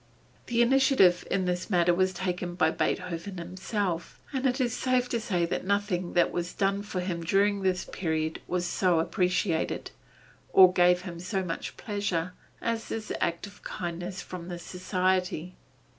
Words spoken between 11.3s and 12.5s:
much pleasure,